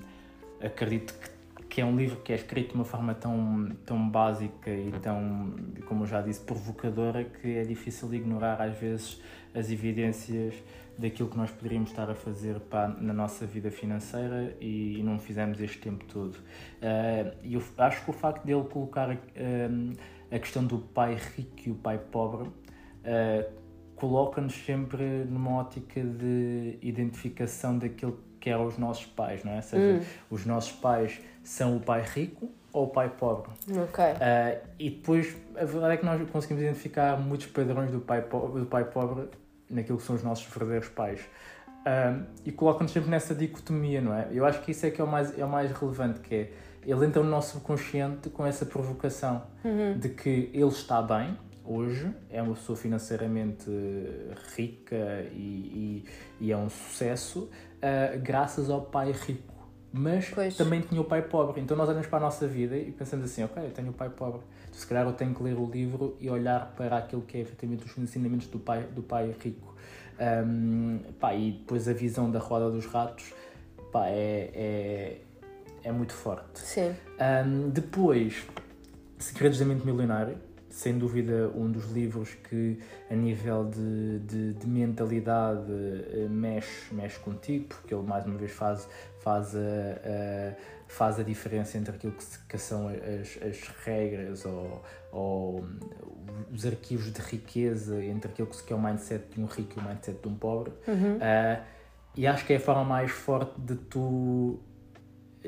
[0.61, 1.29] acredito que,
[1.71, 5.55] que é um livro que é escrito de uma forma tão, tão básica e tão,
[5.87, 9.23] como eu já disse, provocadora que é difícil ignorar às vezes
[9.55, 10.55] as evidências
[10.99, 15.19] daquilo que nós poderíamos estar a fazer para, na nossa vida financeira e, e não
[15.19, 16.35] fizemos este tempo todo.
[16.35, 19.17] Uh, eu acho que o facto dele colocar uh,
[20.31, 23.61] a questão do pai rico e o pai pobre uh,
[23.95, 29.57] coloca-nos sempre numa ótica de identificação daquilo que eram os nossos pais, não é?
[29.57, 30.07] Ou seja, hum.
[30.31, 33.51] os nossos pais são o pai rico ou o pai pobre.
[33.69, 34.05] Ok.
[34.05, 38.61] Uh, e depois, a verdade é que nós conseguimos identificar muitos padrões do pai, pobre,
[38.61, 39.29] do pai pobre
[39.69, 41.21] naquilo que são os nossos verdadeiros pais.
[41.81, 44.29] Um, e coloca-nos sempre nessa dicotomia, não é?
[44.31, 46.51] Eu acho que isso é que é o mais, é o mais relevante, que é,
[46.85, 49.99] ele entra no nosso subconsciente com essa provocação uhum.
[49.99, 53.71] de que ele está bem hoje, é uma pessoa financeiramente
[54.57, 56.05] rica e,
[56.41, 57.49] e, e é um sucesso,
[57.83, 59.51] uh, graças ao pai rico.
[59.93, 60.57] Mas pois.
[60.57, 61.61] também tinha o pai pobre.
[61.61, 64.09] Então nós olhamos para a nossa vida e pensamos assim, ok, eu tenho o pai
[64.09, 64.41] pobre
[64.73, 67.85] se calhar eu tenho que ler o livro e olhar para aquilo que é efetivamente
[67.85, 69.75] os ensinamentos do pai, do pai rico.
[70.19, 73.33] Um, pá, e depois a visão da roda dos ratos
[73.91, 75.21] pá, é, é,
[75.85, 76.61] é muito forte.
[76.61, 76.95] Sim.
[77.21, 78.47] Um, depois,
[79.19, 80.39] Segredos da Mente Milionário,
[80.71, 82.79] sem dúvida um dos livros que
[83.11, 88.53] a nível de, de, de mentalidade eh, mexe, mexe contigo, porque ele mais uma vez
[88.53, 90.55] faz, faz, a, a
[90.87, 95.65] faz a diferença entre aquilo que, que são as, as regras ou, ou,
[96.53, 99.89] os arquivos de riqueza, entre aquilo que é o mindset de um rico e o
[99.89, 100.73] mindset de um pobre.
[100.87, 101.17] Uhum.
[101.17, 101.63] Uh,
[102.17, 104.61] e acho que é a forma mais forte de tu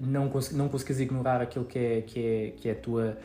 [0.00, 3.18] não, cons não conseguires ignorar aquilo que é, que é, que é a tua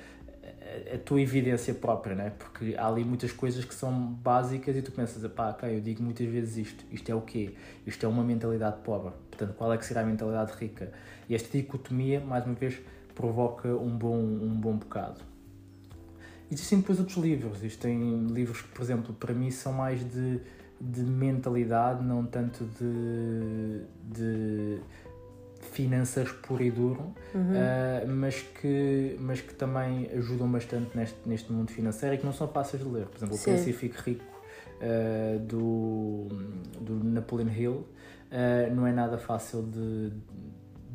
[0.93, 2.31] a tua evidência própria, né?
[2.38, 6.03] porque há ali muitas coisas que são básicas e tu pensas, pá, ok, eu digo
[6.03, 7.53] muitas vezes isto, isto é o quê?
[7.86, 10.91] Isto é uma mentalidade pobre, portanto, qual é que será a mentalidade rica?
[11.29, 12.79] E esta dicotomia, mais uma vez,
[13.15, 15.21] provoca um bom, um bom bocado.
[16.51, 20.39] Existem depois outros livros, existem livros que, por exemplo, para mim são mais de,
[20.79, 23.81] de mentalidade, não tanto de,
[24.13, 24.79] de
[25.72, 27.41] finanças puro e duro, uhum.
[27.41, 32.34] uh, mas, que, mas que também ajudam bastante neste, neste mundo financeiro e que não
[32.34, 33.06] são fáceis de ler.
[33.08, 33.54] Por exemplo, Sim.
[33.54, 34.24] o Fique Rico
[34.82, 36.28] uh, do,
[36.82, 40.12] do Napoleon Hill uh, não é nada fácil de,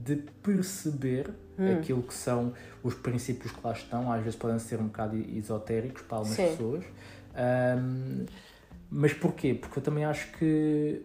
[0.04, 1.72] de perceber hum.
[1.74, 4.10] aquilo que são os princípios que lá estão.
[4.12, 6.48] Às vezes podem ser um bocado esotéricos para algumas Sim.
[6.48, 6.84] pessoas.
[7.34, 8.26] Um,
[8.90, 9.54] mas porquê?
[9.54, 11.02] Porque eu também acho que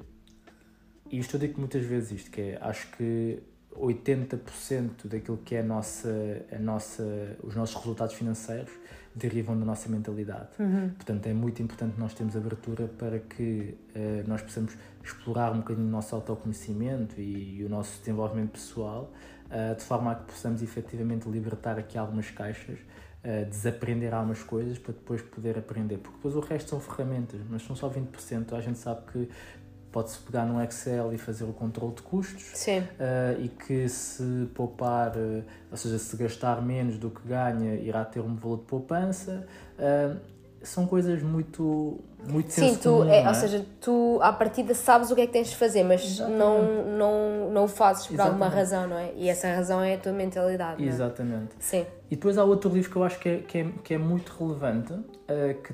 [1.11, 3.41] e isto eu digo muitas vezes isto, que é, acho que
[3.77, 8.71] 80% daquilo que é a nossa, a nossa, os nossos resultados financeiros
[9.13, 10.49] derivam da nossa mentalidade.
[10.59, 10.89] Uhum.
[10.89, 15.87] Portanto, é muito importante nós termos abertura para que uh, nós possamos explorar um bocadinho
[15.87, 19.11] o nosso autoconhecimento e, e o nosso desenvolvimento pessoal,
[19.45, 24.77] uh, de forma a que possamos efetivamente libertar aqui algumas caixas, uh, desaprender algumas coisas
[24.77, 25.97] para depois poder aprender.
[25.97, 28.53] Porque depois o resto são ferramentas, mas são só 20%.
[28.53, 29.29] A gente sabe que
[29.97, 32.81] pode-se pegar no Excel e fazer o controle de custos Sim.
[32.81, 38.05] Uh, e que se poupar, uh, ou seja, se gastar menos do que ganha, irá
[38.05, 39.47] ter um valor de poupança.
[39.73, 40.19] Uh,
[40.61, 43.27] são coisas muito muito Sim, tu, comum, é, é?
[43.27, 46.85] ou seja, tu à partida sabes o que é que tens de fazer, mas não,
[46.85, 48.43] não, não o fazes por Exatamente.
[48.43, 49.13] alguma razão, não é?
[49.15, 50.83] E essa razão é a tua mentalidade.
[50.85, 51.55] Exatamente.
[51.57, 51.87] Sim.
[52.11, 54.31] E depois há outro livro que eu acho que é, que é, que é muito
[54.37, 54.93] relevante,
[55.63, 55.73] que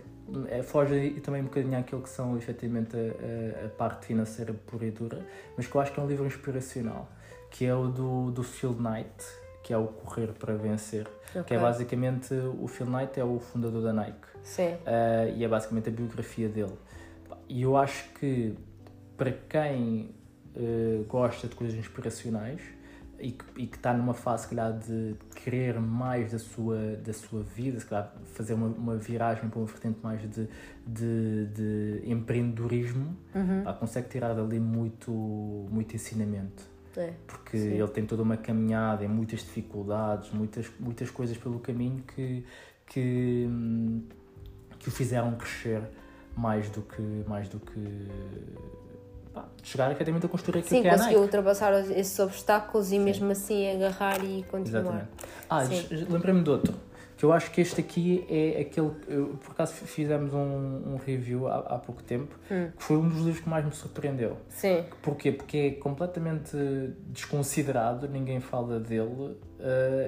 [0.50, 4.92] é, foge também um bocadinho àquilo que são efetivamente a, a, parte financeira pura e
[4.92, 5.26] dura,
[5.58, 7.10] mas que eu acho que é um livro inspiracional,
[7.50, 9.26] que é o do, do Phil Knight,
[9.64, 11.44] que é o Correr para Vencer, okay.
[11.44, 14.74] que é basicamente, o Phil Knight é o fundador da Nike, Sim.
[14.74, 16.78] Uh, e é basicamente a biografia dele.
[17.48, 18.56] E eu acho que
[19.18, 20.14] para quem
[20.56, 22.62] uh, gosta de coisas inspiracionais,
[23.24, 27.14] e que, e que está numa fase, se calhar, de querer mais da sua, da
[27.14, 30.50] sua vida, se calhar fazer uma, uma viragem para uma vertente mais de,
[30.86, 33.64] de, de empreendedorismo, uhum.
[33.64, 36.74] pá, consegue tirar dali muito, muito ensinamento.
[36.98, 37.70] É, porque sim.
[37.70, 42.46] ele tem toda uma caminhada, muitas dificuldades, muitas, muitas coisas pelo caminho que,
[42.86, 43.48] que,
[44.78, 45.82] que o fizeram crescer
[46.36, 48.10] mais do que, mais do que
[49.34, 51.04] pá, chegar efetivamente a construir aquilo Sim, que é a Nike.
[51.06, 53.00] conseguiu ultrapassar esses obstáculos e Sim.
[53.00, 54.82] mesmo assim agarrar e continuar.
[54.82, 55.10] Exatamente.
[55.50, 55.64] Ah,
[56.10, 56.74] lembrei-me de outro,
[57.18, 58.92] que eu acho que este aqui é aquele.
[59.08, 62.70] Eu, por acaso fizemos um, um review há, há, pouco tempo, hum.
[62.76, 64.38] que foi um dos livros que mais me surpreendeu.
[64.50, 64.84] Sim.
[65.02, 65.32] Porquê?
[65.32, 66.58] Porque é completamente
[67.08, 69.38] desconsiderado, ninguém fala dele uh,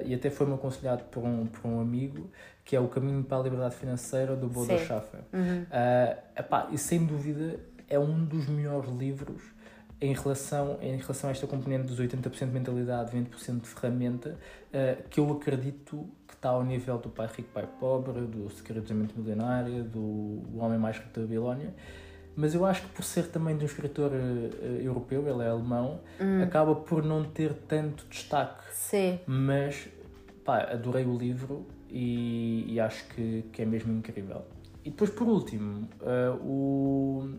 [0.04, 2.30] e até foi-me aconselhado por um, por um amigo
[2.66, 5.20] que é O Caminho para a Liberdade Financeira do Bodo Schaffer.
[5.32, 5.62] Uhum.
[5.62, 9.42] Uh, e sem dúvida é um dos melhores livros
[10.00, 15.08] em relação, em relação a esta componente dos 80% de mentalidade, 20% de ferramenta, uh,
[15.08, 18.94] que eu acredito que está ao nível do Pai Rico, Pai Pobre, do Segredo da
[18.94, 21.74] Mente Milionária, do Homem Mais Rico da Babilónia.
[22.34, 26.00] Mas eu acho que por ser também de um escritor uh, europeu, ele é alemão,
[26.20, 26.42] hum.
[26.42, 28.64] acaba por não ter tanto destaque.
[28.72, 29.18] Sim.
[29.26, 29.88] Mas,
[30.44, 34.44] pá, adorei o livro e, e acho que, que é mesmo incrível.
[34.84, 37.30] E depois, por último, uh, o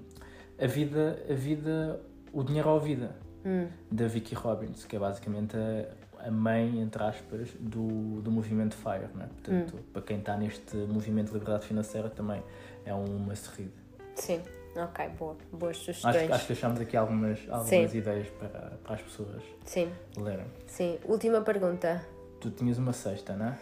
[0.60, 2.00] a vida, a vida,
[2.34, 3.16] o dinheiro à vida,
[3.46, 3.68] hum.
[3.92, 9.10] da Vicky Robbins, que é basicamente a, a mãe, entre aspas, do, do movimento FIRE.
[9.16, 9.30] Né?
[9.34, 9.84] Portanto, hum.
[9.94, 12.44] para quem está neste movimento de liberdade financeira, também
[12.86, 13.74] é uma serrida.
[14.16, 14.42] Sim,
[14.76, 15.38] ok, boa.
[15.52, 16.16] boas sugestões.
[16.16, 19.92] Acho, acho que achamos aqui algumas, algumas ideias para, para as pessoas sim.
[20.18, 20.48] lerem.
[20.66, 22.04] Sim, última pergunta.
[22.42, 23.58] Tu tinhas uma sexta, não é?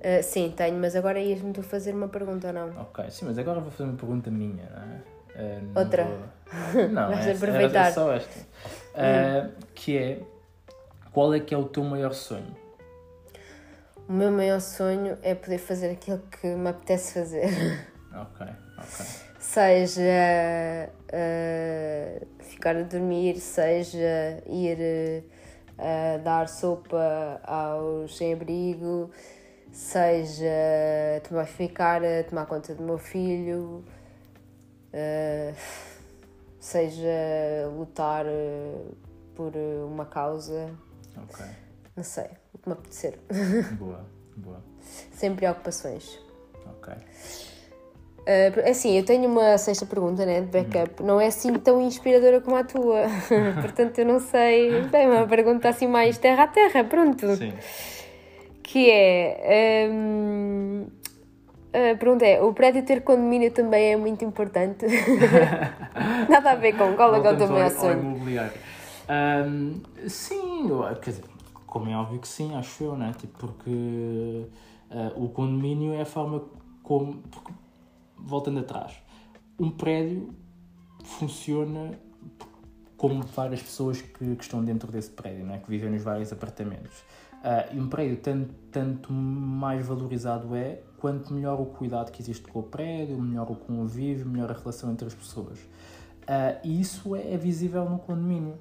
[0.00, 2.70] Uh, sim, tenho, mas agora ias-me tu fazer uma pergunta, não?
[2.80, 5.02] Ok, sim, mas agora vou fazer uma pergunta minha, não é?
[5.36, 6.04] Uh, Outra.
[6.04, 6.88] Vou...
[6.88, 7.92] Não, Vais é, aproveitar.
[7.92, 8.40] só esta.
[8.40, 10.20] Uh, que é
[11.12, 12.56] qual é que é o teu maior sonho?
[14.08, 17.48] O meu maior sonho é poder fazer aquilo que me apetece fazer.
[18.12, 18.44] Ok,
[18.76, 19.06] ok.
[19.38, 25.24] Seja uh, ficar a dormir, seja ir
[25.78, 29.12] a dar sopa aos sem-abrigo,
[29.70, 33.84] seja tomar ficar, a tomar conta do meu filho,
[34.92, 35.56] uh,
[36.58, 38.96] seja lutar uh,
[39.34, 40.70] por uma causa.
[41.16, 41.44] Ok.
[41.96, 43.18] Não sei, o que me apetecer.
[43.78, 44.62] Boa, boa.
[45.12, 46.18] Sem preocupações.
[46.66, 46.94] Ok.
[48.20, 51.02] Uh, assim, eu tenho uma sexta pergunta, né, de backup.
[51.02, 53.06] Não é assim tão inspiradora como a tua.
[53.60, 54.82] Portanto, eu não sei.
[54.88, 57.36] Bem, uma pergunta assim mais terra a terra, pronto.
[57.36, 57.52] Sim.
[58.62, 59.88] Que é.
[59.90, 60.86] Um,
[61.72, 64.86] a pergunta é: o prédio ter condomínio também é muito importante?
[66.28, 68.00] Nada a ver com qual é, que é maior Voltamos ao- sonho?
[68.00, 68.52] imobiliário.
[69.08, 70.68] Ahm, sim,
[71.02, 71.24] quer dizer,
[71.66, 73.12] como é óbvio que sim, acho eu, né?
[73.18, 74.46] Tipo, porque
[74.90, 76.44] ah, o condomínio é a forma
[76.82, 77.14] como.
[77.30, 77.52] porque,
[78.16, 78.92] voltando atrás,
[79.58, 80.34] um prédio
[81.04, 81.98] funciona
[82.96, 85.58] como várias pessoas que, que estão dentro desse prédio, né?
[85.64, 87.02] que vivem nos vários apartamentos.
[87.42, 92.46] Ah, e um prédio tanto, tanto mais valorizado é, quanto melhor o cuidado que existe
[92.48, 95.58] com o prédio, melhor o convívio, melhor a relação entre as pessoas.
[96.26, 98.54] Ah, e isso é, é visível no condomínio.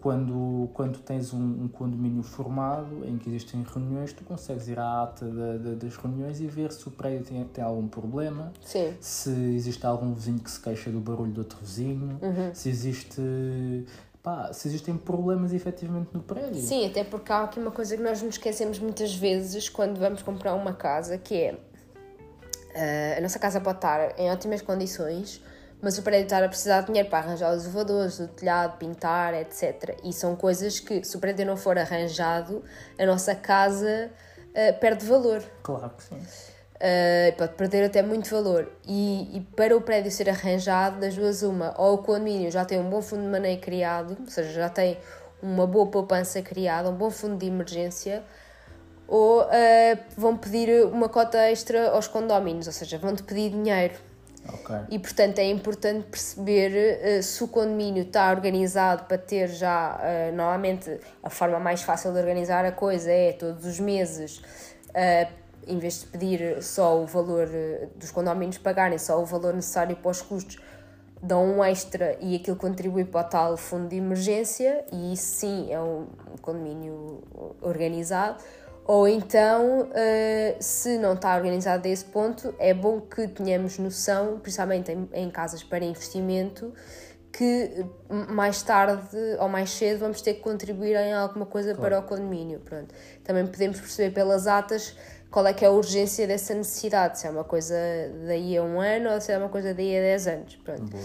[0.00, 5.02] Quando, quando tens um, um condomínio formado, em que existem reuniões, tu consegues ir à
[5.02, 8.94] ata da- da- das reuniões e ver se o prédio tem, tem algum problema, Sim.
[9.00, 12.54] se existe algum vizinho que se queixa do barulho do outro vizinho, Uhum.
[12.54, 13.20] se existe
[14.22, 16.60] pá, se existem problemas efetivamente no prédio.
[16.60, 20.22] Sim, até porque há aqui uma coisa que nós nos esquecemos muitas vezes quando vamos
[20.22, 21.58] comprar uma casa, que é
[22.78, 25.42] ah, a nossa casa pode estar em ótimas condições,
[25.82, 29.34] mas o prédio estar a precisar de dinheiro para arranjar os elevadores, o telhado, pintar,
[29.34, 29.96] etc.
[30.04, 32.64] E são coisas que, se o prédio não for arranjado,
[32.98, 34.10] a nossa casa
[34.54, 35.42] ah, perde valor.
[35.62, 36.22] Claro que sim.
[36.78, 38.70] Uh, pode perder até muito valor.
[38.86, 42.78] E, e para o prédio ser arranjado, das duas, uma, ou o condomínio já tem
[42.78, 44.96] um bom fundo de maneio criado, ou seja, já tem
[45.42, 48.22] uma boa poupança criada, um bom fundo de emergência,
[49.08, 49.48] ou uh,
[50.14, 53.94] vão pedir uma cota extra aos condóminos, ou seja, vão-te pedir dinheiro.
[54.46, 54.76] Ok.
[54.90, 60.36] E portanto é importante perceber uh, se o condomínio está organizado para ter já, uh,
[60.36, 64.42] normalmente a forma mais fácil de organizar a coisa é todos os meses,
[65.66, 67.48] em vez de pedir só o valor
[67.94, 70.58] dos condóminos pagarem só o valor necessário para os custos,
[71.22, 75.70] dão um extra e aquilo contribui para o tal fundo de emergência, e isso sim
[75.70, 76.06] é um
[76.40, 77.22] condomínio
[77.60, 78.42] organizado.
[78.88, 84.40] Ou então, uh, se não está organizado a esse ponto, é bom que tenhamos noção,
[84.40, 86.72] principalmente em, em casas para investimento,
[87.30, 87.84] que
[88.30, 92.60] mais tarde ou mais cedo vamos ter que contribuir em alguma coisa para o condomínio.
[92.60, 92.94] Pronto.
[93.22, 94.96] Também podemos perceber pelas atas
[95.30, 97.76] qual é que é a urgência dessa necessidade, se é uma coisa
[98.26, 100.56] daí a um ano ou se é uma coisa daí a 10 anos.
[100.64, 100.90] Pronto.
[100.90, 101.04] Boa.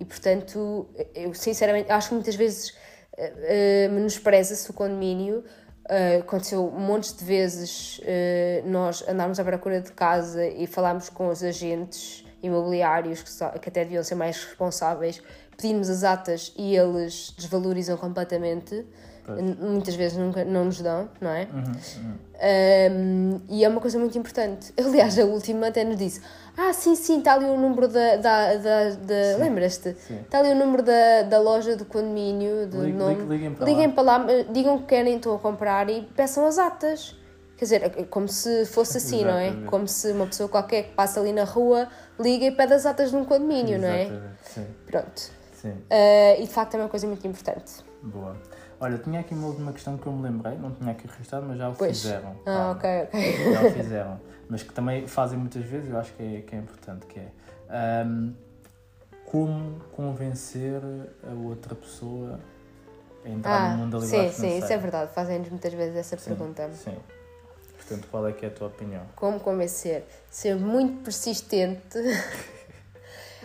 [0.00, 5.44] E portanto, eu sinceramente acho que muitas vezes uh, menospreza-se o condomínio.
[5.90, 11.26] Uh, aconteceu montes de vezes uh, nós andarmos à procura de casa e falarmos com
[11.26, 15.20] os agentes imobiliários que, só, que até deviam ser mais responsáveis,
[15.56, 18.86] pedimos as atas e eles desvalorizam completamente.
[19.28, 21.46] N- Muitas vezes nunca, não nos dão, não é?
[22.42, 24.72] Um, e é uma coisa muito importante.
[24.78, 26.20] Aliás, a última até nos disse:
[26.56, 28.16] Ah, sim, sim, está ali o número da.
[28.16, 29.90] da, da, da lembras-te?
[29.90, 33.14] Está ali o número da, da loja do condomínio, do Ligue- nome.
[33.14, 33.92] ligue- liguem para Liguem lá.
[33.92, 37.14] para lá, digam que querem, estão a comprar e peçam as atas.
[37.56, 39.44] Quer dizer, é como se fosse assim, não é?
[39.48, 39.68] Exatamente.
[39.70, 43.10] Como se uma pessoa qualquer que passa ali na rua liga e pede as atas
[43.10, 44.04] de um condomínio, não é?
[44.04, 44.34] Exatamente.
[44.44, 45.20] Sim, Pronto.
[45.60, 45.68] sim.
[45.68, 47.70] Uh, e de facto é uma coisa muito importante.
[48.02, 48.34] Boa.
[48.80, 51.58] Olha, tinha aqui uma última questão que eu me lembrei, não tinha aqui registrado, mas
[51.58, 52.00] já o Pois.
[52.00, 52.34] fizeram.
[52.46, 53.52] Ah, ok, ok.
[53.52, 54.20] Já o fizeram.
[54.48, 57.28] Mas que também fazem muitas vezes, eu acho que é, que é importante, que é
[57.68, 58.32] ahm,
[59.26, 60.80] como convencer
[61.22, 62.40] a outra pessoa
[63.24, 64.80] a entrar no Ah, mundo da sim, liberdade sim, isso é financeira.
[64.82, 65.12] verdade.
[65.14, 66.70] Fazem-nos muitas vezes essa Sim, pergunta.
[66.72, 66.96] Sim.
[67.76, 69.02] Portanto, qual é que é a tua opinião?
[69.14, 70.04] Como convencer?
[70.30, 71.98] Ser muito persistente.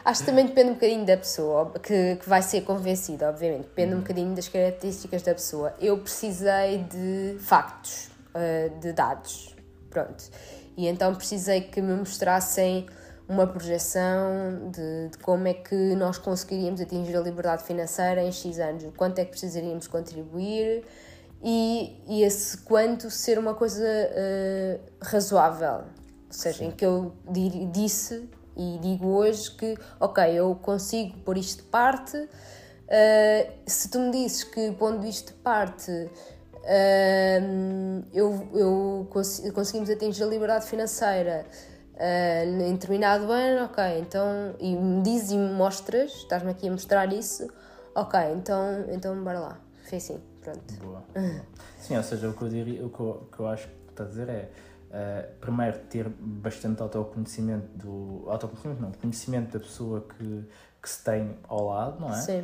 [0.05, 3.63] Acho que também depende um bocadinho da pessoa que, que vai ser convencida, obviamente.
[3.63, 5.73] Depende um bocadinho das características da pessoa.
[5.81, 9.55] Eu precisei de factos, eh, de dados.
[9.89, 10.23] Pronto.
[10.77, 12.85] E então precisei que me mostrassem
[13.27, 18.59] uma projeção de, de como é que nós conseguiríamos atingir a liberdade financeira em X
[18.59, 20.83] anos, quanto é que precisaríamos contribuir
[21.41, 25.77] e, e esse quanto ser uma coisa eh, razoável.
[25.77, 25.83] Ou
[26.29, 31.63] seja, em que eu di- disse e digo hoje que, ok, eu consigo pôr isto
[31.63, 32.27] de parte.
[32.87, 35.91] eh, se tu me disses que pondo isto de parte
[36.63, 37.41] eh,
[38.13, 41.45] eu, eu cons- conseguimos atingir a liberdade financeira
[41.97, 46.71] eh, em determinado ano, ok, então, e me dizes e me mostras, estás-me aqui a
[46.71, 47.47] mostrar isso,
[47.95, 50.73] ok, então, então bora lá, foi assim, pronto.
[50.83, 51.03] Boa.
[51.79, 53.91] Sim, ou seja, o que eu, diria, o que eu, o que eu acho que
[53.91, 54.49] está a dizer é
[54.95, 58.23] uh, primeiro ter bastante autoconhecimento do.
[58.29, 60.45] autoconhecimento não, conhecimento da pessoa que,
[60.81, 62.21] que se tem ao lado, não é?
[62.21, 62.43] Sim.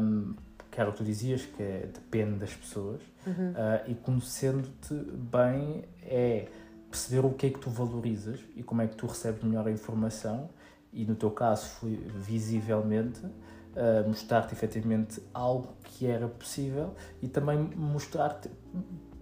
[0.00, 0.34] Um,
[0.70, 3.50] que era o que tu dizias, que é, depende das pessoas, uhum.
[3.52, 6.48] uh, e conhecendo-te bem é
[6.90, 9.70] perceber o que é que tu valorizas e como é que tu recebes melhor a
[9.70, 10.50] informação,
[10.92, 17.58] e no teu caso foi visivelmente uh, mostrar-te efetivamente algo que era possível e também
[17.76, 18.50] mostrar-te,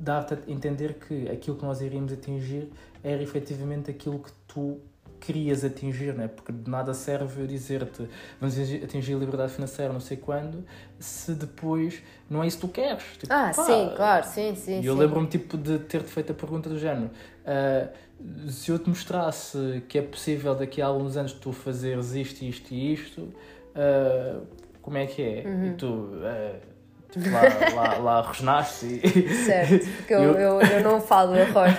[0.03, 2.69] dar-te a entender que aquilo que nós iríamos atingir
[3.05, 4.81] era efetivamente aquilo que tu
[5.21, 6.27] querias atingir, né?
[6.27, 8.09] porque de nada serve eu dizer-te
[8.41, 10.65] vamos atingir a liberdade financeira não sei quando,
[10.99, 13.05] se depois não é isso que tu queres.
[13.19, 14.81] Tipo, ah, pá, sim, claro, sim, sim.
[14.81, 17.11] E eu lembro-me tipo, de ter-te feito a pergunta do género.
[17.47, 22.43] Uh, se eu te mostrasse que é possível daqui a alguns anos tu fazeres isto,
[22.43, 24.45] isto e isto, uh,
[24.81, 25.45] como é que é?
[25.47, 25.67] Uhum.
[25.67, 25.87] E tu.
[25.87, 26.72] Uh,
[27.13, 27.43] Tipo, lá,
[27.75, 29.35] lá, lá rosnaste e...
[29.45, 31.79] Certo, porque eu, eu, eu não falo, eu rosto.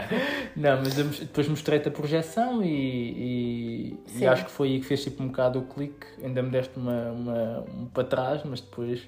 [0.56, 4.86] não, mas eu depois mostrei-te a projeção e, e, e, acho que foi aí que
[4.86, 6.06] fez tipo um bocado o clique.
[6.24, 9.02] Ainda me deste uma, uma, um para trás, mas depois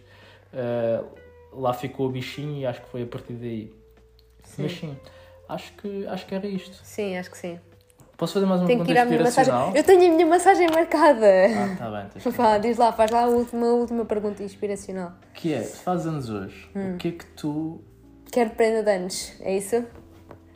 [0.52, 1.08] uh,
[1.52, 3.72] lá ficou o bichinho e acho que foi a partir daí.
[4.44, 4.62] Sim.
[4.64, 4.96] Mas sim,
[5.48, 6.78] acho que, acho que era isto.
[6.84, 7.58] Sim, acho que sim.
[8.22, 9.72] Posso fazer mais uma Tenho pergunta inspiracional?
[9.74, 11.26] Eu tenho a minha massagem marcada.
[11.26, 12.32] Ah, tá bem.
[12.32, 15.14] Fala, diz lá, faz lá a última, a última pergunta inspiracional.
[15.34, 16.94] Que é, faz anos hoje, hum.
[16.94, 17.80] o que é que tu...
[18.30, 19.84] Quero prenda de anos, é isso?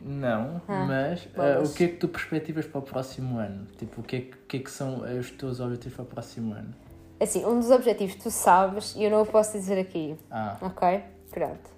[0.01, 3.67] Não, ah, mas uh, o que é que tu perspectivas para o próximo ano?
[3.77, 6.53] Tipo, o que é que, que, é que são os teus objetivos para o próximo
[6.53, 6.73] ano?
[7.19, 10.15] Assim, um dos objetivos tu sabes e eu não o posso dizer aqui.
[10.31, 10.55] Ah.
[10.61, 11.01] Ok?
[11.31, 11.69] Pronto.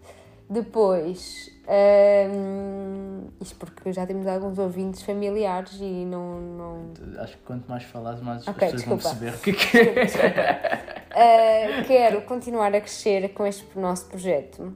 [0.47, 6.41] Depois, um, isto porque já temos alguns ouvintes familiares e não.
[6.41, 6.93] não...
[7.19, 9.09] Acho que quanto mais falares, mais okay, as pessoas desculpa.
[9.09, 11.81] vão perceber o que é que é.
[11.81, 14.73] Uh, quero continuar a crescer com este nosso projeto.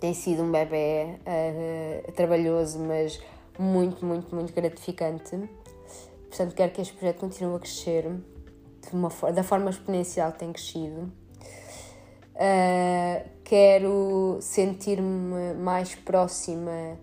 [0.00, 3.20] Tem sido um bebê uh, trabalhoso, mas
[3.56, 5.38] muito, muito, muito gratificante.
[6.28, 8.10] Portanto, quero que este projeto continue a crescer
[8.92, 11.12] uma, da forma exponencial que tem crescido.
[12.34, 16.98] Uh, quero sentir-me mais próxima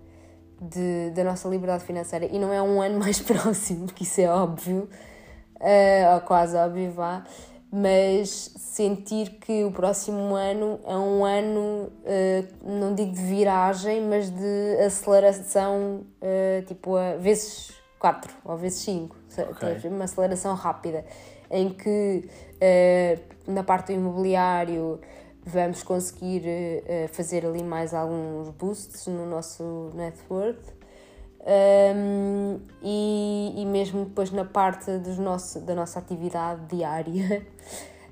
[0.60, 2.26] de, da nossa liberdade financeira.
[2.26, 4.90] E não é um ano mais próximo, porque isso é óbvio,
[5.56, 7.24] uh, ou quase óbvio, vá,
[7.72, 14.32] mas sentir que o próximo ano é um ano, uh, não digo de viragem, mas
[14.32, 16.04] de aceleração,
[16.66, 19.16] tipo, a vezes 4 ou vezes 5,
[19.52, 19.90] okay.
[19.90, 21.06] uma aceleração rápida,
[21.52, 22.28] em que
[23.48, 25.00] na parte do imobiliário
[25.50, 30.80] vamos conseguir uh, fazer ali mais alguns boosts no nosso net worth.
[31.41, 37.47] Um, e, e mesmo depois na parte dos nosso, da nossa atividade diária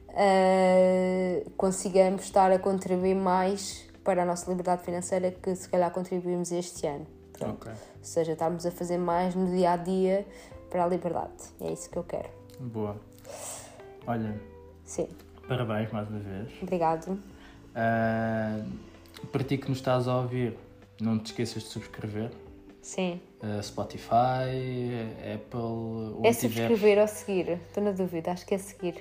[0.09, 6.53] uh, consigamos estar a contribuir mais para a nossa liberdade financeira que se calhar contribuímos
[6.53, 7.05] este ano.
[7.35, 7.73] Okay.
[7.73, 10.25] Ou seja, estarmos a fazer mais no dia a dia
[10.69, 11.33] para a liberdade.
[11.59, 12.29] É isso que eu quero.
[12.59, 12.95] Boa.
[14.07, 14.39] Olha.
[14.85, 15.09] Sim.
[15.47, 16.49] Parabéns mais uma vez.
[16.61, 17.11] Obrigado.
[17.11, 18.65] Uh,
[19.31, 20.57] para ti que nos estás a ouvir,
[20.99, 22.31] não te esqueças de subscrever.
[22.81, 23.21] Sim.
[23.41, 26.27] Uh, Spotify, Apple.
[26.27, 27.59] É subscrever ou seguir?
[27.67, 28.95] Estou na dúvida, acho que é seguir.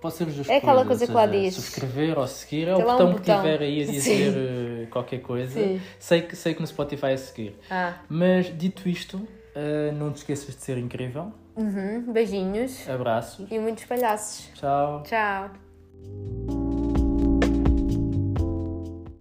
[0.00, 1.54] Pode ser dois É aquela coisa que lá diz.
[1.54, 4.86] Subscrever ou seguir é o botão, um botão, que tiver aí a dizer Sim.
[4.90, 5.60] qualquer coisa.
[5.60, 5.80] Sim.
[5.98, 7.56] Sei, que, sei que no Spotify é seguir.
[7.70, 7.98] Ah.
[8.08, 11.32] Mas dito isto, uh, não te esqueças de ser incrível.
[11.54, 12.12] Uhum.
[12.12, 12.88] Beijinhos.
[12.88, 13.46] Abraços.
[13.48, 14.50] E muitos palhaços.
[14.54, 15.04] Tchau.
[15.04, 15.61] Tchau.
[16.04, 16.61] Thank you